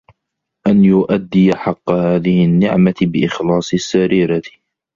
[0.67, 4.41] أَنْ يُؤَدِّيَ حَقَّ هَذِهِ النِّعْمَةِ بِإِخْلَاصِ السَّرِيرَةِ